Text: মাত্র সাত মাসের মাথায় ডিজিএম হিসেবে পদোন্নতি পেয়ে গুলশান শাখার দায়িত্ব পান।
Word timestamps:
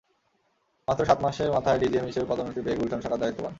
মাত্র 0.87 1.03
সাত 1.05 1.19
মাসের 1.21 1.49
মাথায় 1.51 1.79
ডিজিএম 1.79 2.05
হিসেবে 2.05 2.29
পদোন্নতি 2.29 2.61
পেয়ে 2.65 2.79
গুলশান 2.79 2.99
শাখার 3.01 3.21
দায়িত্ব 3.21 3.39
পান। 3.39 3.49